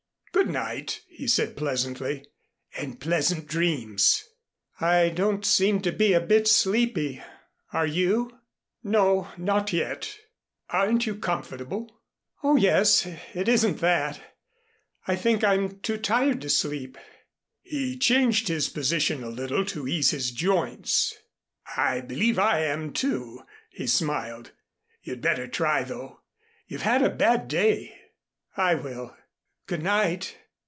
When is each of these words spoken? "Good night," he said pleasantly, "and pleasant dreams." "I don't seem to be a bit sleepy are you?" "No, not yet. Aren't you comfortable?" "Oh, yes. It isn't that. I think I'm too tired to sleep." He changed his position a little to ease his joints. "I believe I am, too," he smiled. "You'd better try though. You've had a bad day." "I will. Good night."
"Good 0.33 0.49
night," 0.49 1.01
he 1.07 1.27
said 1.27 1.55
pleasantly, 1.55 2.25
"and 2.75 2.99
pleasant 2.99 3.45
dreams." 3.45 4.23
"I 4.79 5.09
don't 5.09 5.45
seem 5.45 5.81
to 5.83 5.91
be 5.91 6.13
a 6.13 6.19
bit 6.21 6.47
sleepy 6.47 7.21
are 7.73 7.85
you?" 7.85 8.39
"No, 8.81 9.27
not 9.37 9.71
yet. 9.71 10.17
Aren't 10.69 11.05
you 11.05 11.15
comfortable?" 11.17 12.01
"Oh, 12.41 12.55
yes. 12.55 13.05
It 13.35 13.47
isn't 13.47 13.81
that. 13.81 14.19
I 15.05 15.15
think 15.15 15.43
I'm 15.43 15.79
too 15.81 15.97
tired 15.97 16.41
to 16.41 16.49
sleep." 16.49 16.97
He 17.61 17.99
changed 17.99 18.47
his 18.47 18.67
position 18.67 19.21
a 19.23 19.29
little 19.29 19.63
to 19.65 19.87
ease 19.87 20.09
his 20.09 20.31
joints. 20.31 21.13
"I 21.77 21.99
believe 22.01 22.39
I 22.39 22.61
am, 22.63 22.93
too," 22.93 23.43
he 23.69 23.85
smiled. 23.85 24.51
"You'd 25.03 25.21
better 25.21 25.47
try 25.47 25.83
though. 25.83 26.21
You've 26.65 26.81
had 26.81 27.03
a 27.03 27.11
bad 27.11 27.47
day." 27.47 27.95
"I 28.57 28.73
will. 28.73 29.15
Good 29.67 29.83
night." 29.83 30.35